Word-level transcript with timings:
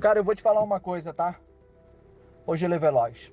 Cara, 0.00 0.18
eu 0.18 0.24
vou 0.24 0.34
te 0.34 0.40
falar 0.40 0.62
uma 0.62 0.80
coisa, 0.80 1.12
tá? 1.12 1.38
Hoje 2.46 2.64
ele 2.64 2.74
é 2.74 2.78
veloz. 2.78 3.30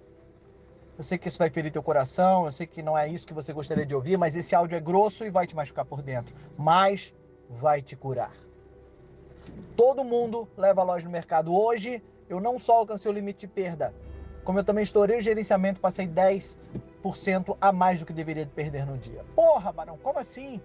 Eu 0.97 1.03
sei 1.03 1.17
que 1.17 1.29
isso 1.29 1.39
vai 1.39 1.49
ferir 1.49 1.71
teu 1.71 1.81
coração, 1.81 2.45
eu 2.45 2.51
sei 2.51 2.67
que 2.67 2.81
não 2.81 2.97
é 2.97 3.07
isso 3.07 3.25
que 3.25 3.33
você 3.33 3.53
gostaria 3.53 3.85
de 3.85 3.95
ouvir, 3.95 4.17
mas 4.17 4.35
esse 4.35 4.53
áudio 4.53 4.75
é 4.75 4.79
grosso 4.81 5.23
e 5.23 5.29
vai 5.29 5.47
te 5.47 5.55
machucar 5.55 5.85
por 5.85 6.01
dentro, 6.01 6.35
mas 6.57 7.15
vai 7.49 7.81
te 7.81 7.95
curar. 7.95 8.33
Todo 9.77 10.03
mundo 10.03 10.45
leva 10.57 10.83
loja 10.83 11.05
no 11.05 11.11
mercado. 11.11 11.55
Hoje, 11.55 12.03
eu 12.27 12.41
não 12.41 12.59
só 12.59 12.79
alcancei 12.79 13.09
o 13.09 13.13
limite 13.13 13.41
de 13.41 13.47
perda, 13.47 13.93
como 14.43 14.59
eu 14.59 14.63
também 14.63 14.83
estourei 14.83 15.17
o 15.17 15.21
gerenciamento, 15.21 15.79
passei 15.79 16.05
10% 16.07 17.55
a 17.61 17.71
mais 17.71 17.99
do 17.99 18.05
que 18.05 18.11
deveria 18.11 18.45
perder 18.45 18.85
no 18.85 18.97
dia. 18.97 19.23
Porra, 19.35 19.71
Barão, 19.71 19.97
como 19.99 20.19
assim? 20.19 20.59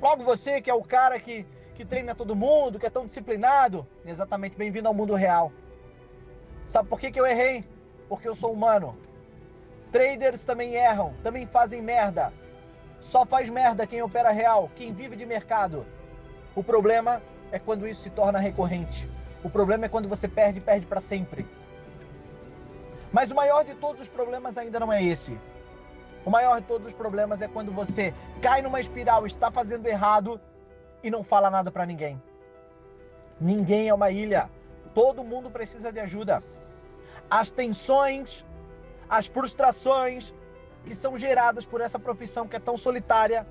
Logo 0.00 0.24
você 0.24 0.62
que 0.62 0.70
é 0.70 0.74
o 0.74 0.82
cara 0.82 1.20
que, 1.20 1.44
que 1.76 1.84
treina 1.84 2.14
todo 2.14 2.34
mundo, 2.34 2.78
que 2.78 2.86
é 2.86 2.90
tão 2.90 3.04
disciplinado. 3.04 3.86
Exatamente, 4.04 4.56
bem-vindo 4.56 4.88
ao 4.88 4.94
mundo 4.94 5.14
real. 5.14 5.52
Sabe 6.64 6.88
por 6.88 6.98
que, 6.98 7.10
que 7.10 7.20
eu 7.20 7.26
errei? 7.26 7.64
Porque 8.08 8.26
eu 8.26 8.34
sou 8.34 8.52
humano. 8.52 8.96
Traders 9.92 10.42
também 10.44 10.74
erram, 10.74 11.14
também 11.22 11.46
fazem 11.46 11.82
merda. 11.82 12.32
Só 13.00 13.26
faz 13.26 13.50
merda 13.50 13.86
quem 13.86 14.02
opera 14.02 14.30
real, 14.30 14.70
quem 14.74 14.92
vive 14.92 15.16
de 15.16 15.26
mercado. 15.26 15.86
O 16.54 16.64
problema 16.64 17.22
é 17.52 17.58
quando 17.58 17.86
isso 17.86 18.02
se 18.02 18.10
torna 18.10 18.38
recorrente. 18.38 19.08
O 19.44 19.50
problema 19.50 19.84
é 19.84 19.88
quando 19.88 20.08
você 20.08 20.26
perde, 20.26 20.60
perde 20.60 20.86
para 20.86 21.00
sempre. 21.00 21.46
Mas 23.12 23.30
o 23.30 23.34
maior 23.34 23.64
de 23.64 23.74
todos 23.74 24.00
os 24.00 24.08
problemas 24.08 24.56
ainda 24.56 24.80
não 24.80 24.90
é 24.90 25.04
esse. 25.04 25.38
O 26.24 26.30
maior 26.30 26.58
de 26.60 26.66
todos 26.66 26.88
os 26.88 26.94
problemas 26.94 27.42
é 27.42 27.46
quando 27.46 27.70
você 27.70 28.14
cai 28.40 28.62
numa 28.62 28.80
espiral, 28.80 29.26
está 29.26 29.50
fazendo 29.50 29.86
errado 29.86 30.40
e 31.06 31.10
não 31.10 31.22
fala 31.22 31.50
nada 31.50 31.70
para 31.70 31.86
ninguém. 31.86 32.20
Ninguém 33.40 33.88
é 33.88 33.94
uma 33.94 34.10
ilha. 34.10 34.50
Todo 34.94 35.24
mundo 35.24 35.50
precisa 35.50 35.92
de 35.92 36.00
ajuda. 36.00 36.42
As 37.30 37.50
tensões 37.50 38.44
as 39.08 39.26
frustrações 39.26 40.34
que 40.84 40.94
são 40.94 41.16
geradas 41.16 41.64
por 41.64 41.80
essa 41.80 41.98
profissão 41.98 42.46
que 42.46 42.56
é 42.56 42.60
tão 42.60 42.76
solitária 42.76 43.46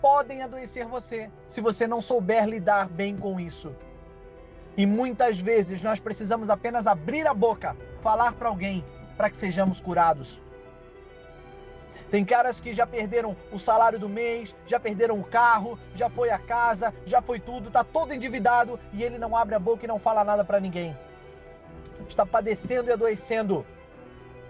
podem 0.00 0.42
adoecer 0.42 0.86
você 0.86 1.30
se 1.48 1.60
você 1.60 1.86
não 1.86 2.00
souber 2.00 2.46
lidar 2.46 2.88
bem 2.88 3.16
com 3.16 3.38
isso. 3.38 3.74
E 4.76 4.86
muitas 4.86 5.40
vezes 5.40 5.82
nós 5.82 5.98
precisamos 5.98 6.48
apenas 6.48 6.86
abrir 6.86 7.26
a 7.26 7.34
boca, 7.34 7.76
falar 8.00 8.32
para 8.34 8.48
alguém, 8.48 8.84
para 9.16 9.28
que 9.28 9.36
sejamos 9.36 9.80
curados. 9.80 10.40
Tem 12.10 12.24
caras 12.24 12.58
que 12.58 12.72
já 12.72 12.86
perderam 12.86 13.36
o 13.52 13.58
salário 13.58 13.98
do 13.98 14.08
mês, 14.08 14.56
já 14.66 14.80
perderam 14.80 15.20
o 15.20 15.24
carro, 15.24 15.78
já 15.94 16.08
foi 16.08 16.30
a 16.30 16.38
casa, 16.38 16.94
já 17.04 17.20
foi 17.20 17.38
tudo, 17.38 17.70
tá 17.70 17.84
todo 17.84 18.14
endividado 18.14 18.80
e 18.92 19.02
ele 19.02 19.18
não 19.18 19.36
abre 19.36 19.54
a 19.54 19.58
boca 19.58 19.84
e 19.84 19.88
não 19.88 19.98
fala 19.98 20.24
nada 20.24 20.44
para 20.44 20.58
ninguém. 20.58 20.96
Está 22.08 22.24
padecendo 22.24 22.88
e 22.88 22.92
adoecendo 22.92 23.66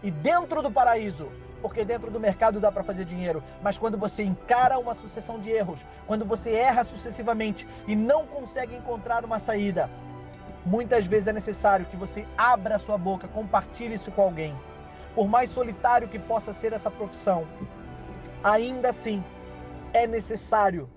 e 0.03 0.11
dentro 0.11 0.63
do 0.63 0.71
paraíso, 0.71 1.29
porque 1.61 1.85
dentro 1.85 2.11
do 2.11 2.21
mercado 2.21 2.61
dá 2.61 2.71
para 2.71 2.85
fazer 2.85 3.05
dinheiro, 3.05 3.43
mas 3.61 3.77
quando 3.77 3.99
você 3.99 4.23
encara 4.23 4.79
uma 4.79 4.95
sucessão 4.95 5.41
de 5.41 5.51
erros, 5.51 5.85
quando 6.07 6.25
você 6.25 6.53
erra 6.53 6.85
sucessivamente 6.85 7.67
e 7.89 7.97
não 7.97 8.25
consegue 8.25 8.77
encontrar 8.77 9.25
uma 9.25 9.41
saída, 9.41 9.91
muitas 10.65 11.09
vezes 11.09 11.27
é 11.27 11.33
necessário 11.33 11.87
que 11.87 11.97
você 11.97 12.25
abra 12.37 12.79
sua 12.79 12.97
boca, 12.97 13.27
compartilhe 13.27 13.95
isso 13.95 14.13
com 14.13 14.23
alguém. 14.23 14.55
Por 15.19 15.27
mais 15.27 15.51
solitário 15.51 16.07
que 16.07 16.17
possa 16.17 16.53
ser 16.53 16.73
essa 16.73 16.89
profissão, 16.89 17.45
ainda 18.41 18.91
assim 18.91 19.25
é 19.93 20.07
necessário 20.07 20.89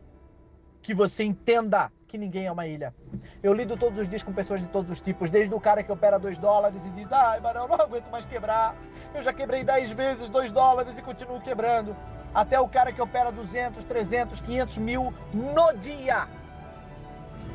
que 0.80 0.94
você 0.94 1.24
entenda 1.24 1.92
que 2.08 2.20
ninguém 2.20 2.46
é 2.46 2.52
uma 2.52 2.68
ilha. 2.68 2.94
Eu 3.42 3.52
lido 3.52 3.76
todos 3.76 3.98
os 3.98 4.08
dias 4.08 4.22
com 4.22 4.32
pessoas 4.32 4.62
de 4.62 4.68
todos 4.68 4.92
os 4.92 5.02
tipos, 5.02 5.32
desde 5.32 5.56
o 5.56 5.60
cara 5.60 5.82
que 5.82 5.92
opera 5.92 6.20
2 6.20 6.38
dólares 6.38 6.86
e 6.86 6.92
diz: 6.92 7.12
ai, 7.12 7.40
Barão, 7.40 7.68
não 7.68 7.74
aguento 7.82 8.12
mais 8.12 8.24
quebrar. 8.28 8.76
Eu 9.16 9.24
já 9.24 9.34
quebrei 9.34 9.64
10 9.64 9.92
vezes 9.94 10.30
2 10.30 10.52
dólares 10.52 11.00
e 11.00 11.02
continuo 11.02 11.42
quebrando. 11.42 11.98
Até 12.32 12.60
o 12.60 12.70
cara 12.70 12.92
que 12.92 13.02
opera 13.02 13.32
200, 13.32 13.84
300, 13.86 14.40
500 14.40 14.78
mil 14.78 15.12
no 15.34 15.74
dia. 15.80 16.28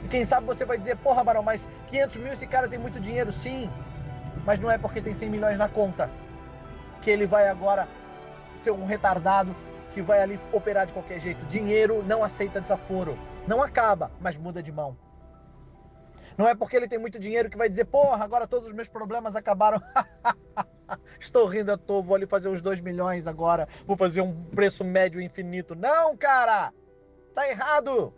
E 0.03 0.09
quem 0.09 0.25
sabe 0.25 0.45
você 0.45 0.65
vai 0.65 0.79
dizer: 0.79 0.97
porra, 0.97 1.23
Barão, 1.23 1.45
mas 1.45 1.69
500 1.87 2.17
mil 2.17 2.33
esse 2.33 2.45
cara 2.49 2.67
tem 2.67 2.77
muito 2.77 2.99
dinheiro? 2.99 3.31
Sim, 3.31 3.71
mas 4.45 4.59
não 4.59 4.69
é 4.69 4.77
porque 4.77 5.01
tem 5.01 5.15
100 5.15 5.31
milhões 5.31 5.57
na 5.57 5.69
conta 5.69 6.11
que 7.01 7.11
ele 7.11 7.27
vai 7.27 7.49
agora 7.49 7.89
ser 8.59 8.71
um 8.71 8.84
retardado 8.84 9.55
que 9.93 10.03
vai 10.03 10.21
ali 10.21 10.39
operar 10.53 10.87
de 10.87 10.93
qualquer 10.93 11.19
jeito. 11.19 11.45
Dinheiro 11.47 12.03
não 12.03 12.23
aceita 12.23 12.61
desaforo. 12.61 13.19
Não 13.47 13.62
acaba, 13.62 14.11
mas 14.21 14.37
muda 14.37 14.62
de 14.62 14.73
mão. 14.73 14.97
Não 16.37 16.47
é 16.47 16.55
porque 16.55 16.77
ele 16.77 16.89
tem 16.89 16.99
muito 16.99 17.19
dinheiro 17.19 17.49
que 17.49 17.57
vai 17.57 17.69
dizer, 17.69 17.87
porra, 17.87 18.23
agora 18.23 18.47
todos 18.47 18.67
os 18.67 18.75
meus 18.75 18.89
problemas 18.89 19.34
acabaram. 19.34 19.81
Estou 21.19 21.47
rindo 21.47 21.73
à 21.73 21.79
toa, 21.79 22.03
vou 22.03 22.15
ali 22.15 22.27
fazer 22.27 22.49
uns 22.49 22.61
2 22.61 22.81
milhões 22.81 23.27
agora, 23.27 23.67
vou 23.87 23.97
fazer 23.97 24.21
um 24.21 24.45
preço 24.45 24.84
médio 24.84 25.21
infinito. 25.21 25.75
Não, 25.75 26.17
cara! 26.17 26.73
Tá 27.34 27.49
errado! 27.49 28.13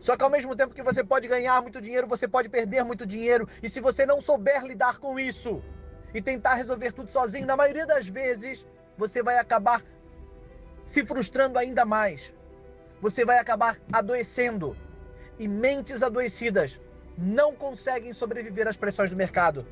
Só 0.00 0.16
que 0.16 0.24
ao 0.24 0.30
mesmo 0.30 0.54
tempo 0.54 0.74
que 0.74 0.82
você 0.82 1.02
pode 1.02 1.28
ganhar 1.28 1.62
muito 1.62 1.80
dinheiro, 1.80 2.06
você 2.06 2.26
pode 2.26 2.48
perder 2.48 2.84
muito 2.84 3.06
dinheiro. 3.06 3.48
E 3.62 3.68
se 3.68 3.80
você 3.80 4.04
não 4.04 4.20
souber 4.20 4.64
lidar 4.64 4.98
com 4.98 5.18
isso 5.18 5.62
e 6.14 6.22
tentar 6.22 6.54
resolver 6.54 6.92
tudo 6.92 7.10
sozinho, 7.10 7.46
na 7.46 7.56
maioria 7.56 7.86
das 7.86 8.08
vezes, 8.08 8.66
você 8.96 9.22
vai 9.22 9.38
acabar 9.38 9.82
se 10.84 11.04
frustrando 11.04 11.58
ainda 11.58 11.84
mais 11.84 12.34
você 13.00 13.24
vai 13.24 13.38
acabar 13.38 13.78
adoecendo. 13.92 14.76
E 15.38 15.46
mentes 15.46 16.02
adoecidas 16.02 16.80
não 17.16 17.54
conseguem 17.54 18.12
sobreviver 18.12 18.66
às 18.66 18.76
pressões 18.76 19.10
do 19.10 19.16
mercado. 19.16 19.66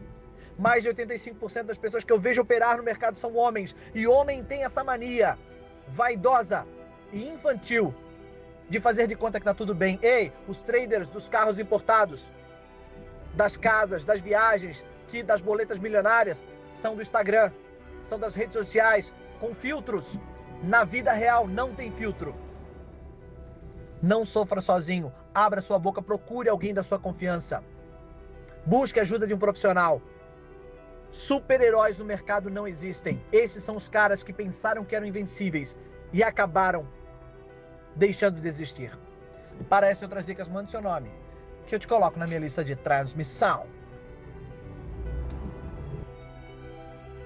Mais 0.58 0.82
de 0.82 0.90
85% 0.90 1.64
das 1.64 1.78
pessoas 1.78 2.04
que 2.04 2.12
eu 2.12 2.18
vejo 2.18 2.42
operar 2.42 2.76
no 2.76 2.82
mercado 2.82 3.18
são 3.18 3.34
homens. 3.34 3.74
E 3.94 4.06
homem 4.06 4.44
tem 4.44 4.62
essa 4.64 4.84
mania 4.84 5.38
vaidosa 5.88 6.66
e 7.12 7.26
infantil 7.28 7.94
de 8.68 8.78
fazer 8.78 9.06
de 9.06 9.16
conta 9.16 9.38
que 9.38 9.44
tá 9.44 9.54
tudo 9.54 9.74
bem. 9.74 9.98
Ei, 10.02 10.32
os 10.46 10.60
traders 10.60 11.08
dos 11.08 11.28
carros 11.28 11.58
importados, 11.58 12.30
das 13.34 13.56
casas, 13.56 14.04
das 14.04 14.20
viagens, 14.20 14.84
que 15.14 15.22
das 15.22 15.40
boletas 15.40 15.78
milionárias 15.78 16.44
são 16.72 16.96
do 16.96 17.02
Instagram, 17.02 17.52
são 18.02 18.18
das 18.18 18.34
redes 18.34 18.54
sociais, 18.54 19.12
com 19.38 19.54
filtros. 19.54 20.18
Na 20.60 20.82
vida 20.82 21.12
real 21.12 21.46
não 21.46 21.72
tem 21.72 21.92
filtro. 21.92 22.34
Não 24.02 24.24
sofra 24.24 24.60
sozinho. 24.60 25.12
Abra 25.32 25.60
sua 25.60 25.78
boca, 25.78 26.02
procure 26.02 26.48
alguém 26.48 26.74
da 26.74 26.82
sua 26.82 26.98
confiança. 26.98 27.62
Busque 28.66 28.98
ajuda 28.98 29.24
de 29.24 29.32
um 29.32 29.38
profissional. 29.38 30.02
Super-heróis 31.12 31.96
no 31.96 32.04
mercado 32.04 32.50
não 32.50 32.66
existem. 32.66 33.22
Esses 33.30 33.62
são 33.62 33.76
os 33.76 33.88
caras 33.88 34.24
que 34.24 34.32
pensaram 34.32 34.84
que 34.84 34.96
eram 34.96 35.06
invencíveis 35.06 35.76
e 36.12 36.24
acabaram 36.24 36.88
deixando 37.94 38.40
de 38.40 38.48
existir. 38.48 38.98
Para 39.68 39.86
essas 39.86 40.02
outras 40.02 40.26
dicas, 40.26 40.48
mande 40.48 40.72
seu 40.72 40.82
nome, 40.82 41.08
que 41.68 41.74
eu 41.76 41.78
te 41.78 41.86
coloco 41.86 42.18
na 42.18 42.26
minha 42.26 42.40
lista 42.40 42.64
de 42.64 42.74
transmissão. 42.74 43.64